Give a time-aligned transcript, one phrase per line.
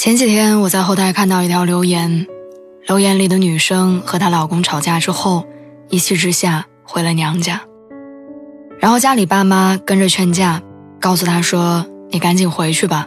[0.00, 2.26] 前几天我在后台看到一条留言，
[2.86, 5.44] 留言里的女生和她老公吵架之后，
[5.90, 7.60] 一气之下回了娘家，
[8.78, 10.62] 然后家里爸妈跟着劝架，
[10.98, 13.06] 告诉她说：“你赶紧回去吧，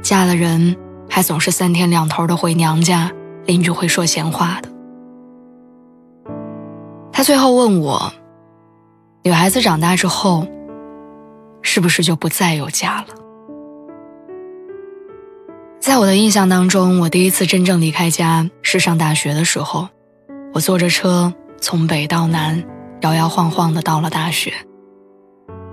[0.00, 0.76] 嫁了人
[1.10, 3.10] 还总是三天两头的回娘家，
[3.44, 4.68] 邻居会说闲话的。”
[7.10, 8.12] 她最后问我
[9.26, 10.46] ：“女孩子长大之后，
[11.62, 13.06] 是不是就不再有家了？”
[15.88, 19.88] 在我的印象当中，我第一次真正离开家是上大学的时候。
[20.52, 22.62] 我坐着车从北到南，
[23.00, 24.52] 摇摇晃晃的到了大学。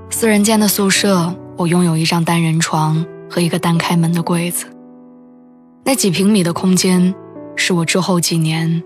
[0.09, 4.67] 四人间的宿舍，我拥有一张单人床和一个单开门的柜子。
[5.83, 7.13] 那几平米的空间，
[7.57, 8.81] 是我之后几年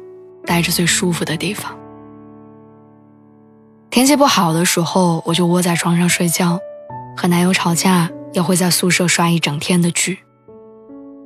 [0.48, 1.78] 待着最舒服的地方。
[3.92, 6.58] 天气不好的时候，我就窝在床上睡觉；
[7.16, 10.18] 和男友吵架，也会在宿舍刷一整天的剧。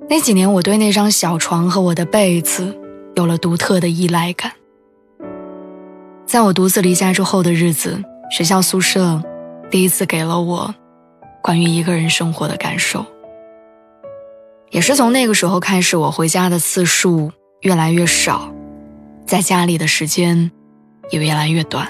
[0.09, 2.77] 那几年，我对那张小床和我的被子
[3.15, 4.51] 有了独特的依赖感。
[6.25, 9.21] 在我独自离家之后的日子，学校宿舍
[9.71, 10.73] 第一次给了我
[11.41, 13.05] 关于一个人生活的感受。
[14.71, 18.51] 也是从那个时候开始，我回家的次数越来越少，
[19.25, 20.51] 在家里的时间
[21.11, 21.87] 也越来越短。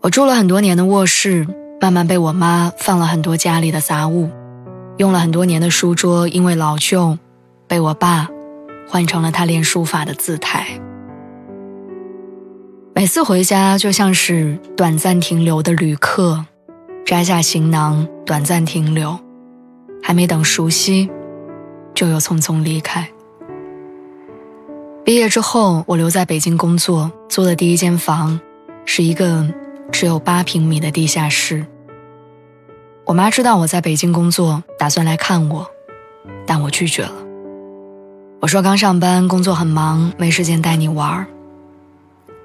[0.00, 1.46] 我住了很多年的卧室，
[1.80, 4.30] 慢慢被我妈放了很多家里的杂物。
[4.98, 7.16] 用了很多年的书桌，因为老旧，
[7.68, 8.28] 被我爸
[8.88, 10.66] 换成了他练书法的字台。
[12.94, 16.44] 每次回家就像是短暂停留的旅客，
[17.06, 19.16] 摘下行囊，短暂停留，
[20.02, 21.08] 还没等熟悉，
[21.94, 23.08] 就又匆匆离开。
[25.04, 28.40] 毕业之后，我留在北京工作，租的第一间房
[28.84, 29.46] 是一个
[29.92, 31.64] 只有八平米的地下室。
[33.08, 35.66] 我妈知道我在北京工作，打算来看我，
[36.46, 37.14] 但我拒绝了。
[38.38, 41.26] 我说刚上班，工作很忙，没时间带你玩儿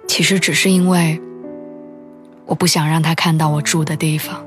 [0.08, 1.22] 其实只是因为
[2.46, 4.42] 我不想让她看到我住的地方。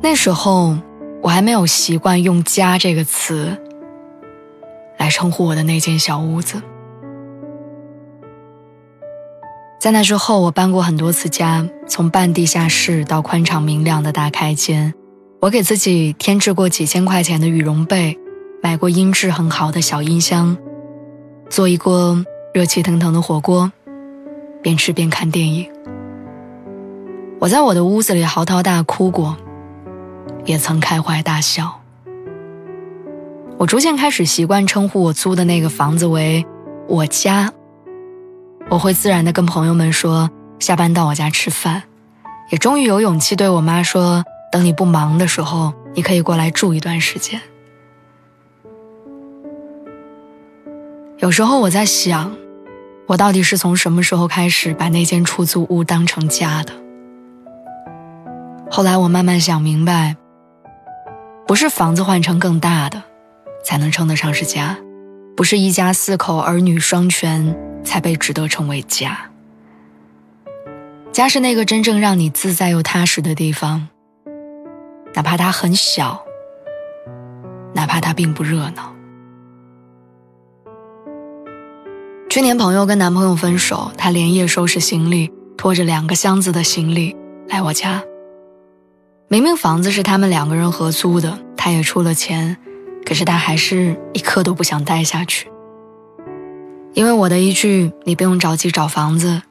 [0.00, 0.78] 那时候
[1.20, 3.58] 我还没有习惯用“家”这个词
[4.96, 6.62] 来称呼我的那间小屋子。
[9.82, 14.94] 在那之后，我搬过很多次家，从半地下室到宽敞明亮的大开间。
[15.40, 18.16] 我给自己添置过几千块钱的羽绒被，
[18.62, 20.56] 买过音质很好的小音箱，
[21.50, 23.72] 做一锅热气腾腾的火锅，
[24.62, 25.68] 边吃边看电影。
[27.40, 29.36] 我在我的屋子里嚎啕大哭过，
[30.44, 31.80] 也曾开怀大笑。
[33.58, 36.46] 我逐渐开始习惯称呼我租的那个房子为
[36.86, 37.52] 我家。
[38.72, 41.82] 我会自然的跟朋友们说下班到我家吃饭，
[42.48, 47.38] 也终于有勇气对我妈说，等你不忙的时候，你可以过来住一段时间。
[51.18, 52.34] 有时候我在想，
[53.06, 56.72] 我到底是从什么时候开始把那间出租屋当成家的？
[58.70, 60.16] 后来我慢慢想明白，
[61.46, 63.02] 不是房子换成更大的，
[63.62, 64.78] 才能称得上是家，
[65.42, 67.72] 不是一家四口儿女双全。
[67.84, 69.18] 才被值得称为家。
[71.10, 73.88] 家是那个真正让你自在又踏实的地方，
[75.14, 76.24] 哪怕它很小，
[77.74, 78.94] 哪怕它并不热闹。
[82.30, 85.28] 去年朋友跟男朋友分手，她连夜收拾行李，
[85.58, 87.16] 拖着两个箱子的行李
[87.48, 88.00] 来我家。
[89.26, 92.56] 明明房子是他们两个人合租的，他也出了钱，
[93.04, 95.48] 可是他还是一刻都不想待下去。
[96.94, 99.42] 因为我的一句“你不用着急找房子，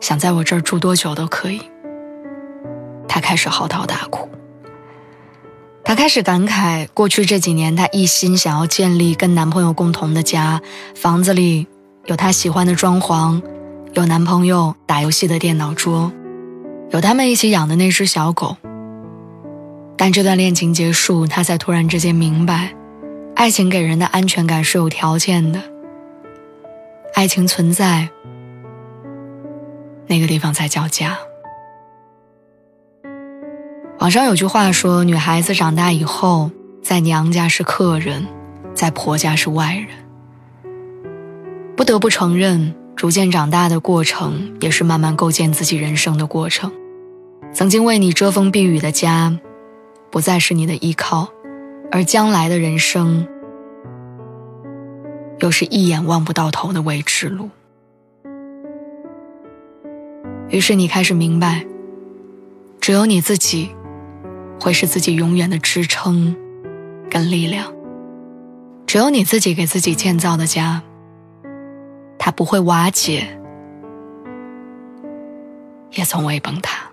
[0.00, 1.62] 想在我这儿住多久都可以”，
[3.06, 4.28] 她开始嚎啕大哭。
[5.84, 10.60] 她开始感慨，过去这几年她一心想要建立跟男朋友共同的家，
[10.94, 11.66] 房子里
[12.06, 13.40] 有她喜欢的装潢，
[13.94, 16.12] 有男朋友打游戏的电脑桌，
[16.90, 18.56] 有他们一起养的那只小狗。
[19.96, 22.72] 但这段恋情结束，她才突然之间明白，
[23.40, 25.62] 爱情给人的安全感是有条件的。
[27.14, 28.10] 爱情存在，
[30.06, 31.16] 那个地方才叫家。
[33.98, 36.50] 网上有句话说，女孩子长大以后，
[36.82, 38.26] 在娘家是客人，
[38.74, 39.86] 在婆家是外人。
[41.74, 46.70] 不得不承认，逐渐长大的过程，也是慢慢构建自己人生的过程。
[47.54, 49.38] 曾经为你遮风避雨的家，
[50.10, 51.30] 不再是你的依靠，
[51.92, 53.26] 而将来的人生，
[55.40, 57.50] 又是一眼望不到头的未知路。
[60.48, 61.64] 于是你开始明白，
[62.80, 63.70] 只有你自己。
[64.62, 66.36] 会是自己永远的支撑，
[67.10, 67.72] 跟力量。
[68.86, 70.82] 只有你自己给自己建造的家，
[72.18, 73.26] 它不会瓦解，
[75.92, 76.90] 也从未崩塌。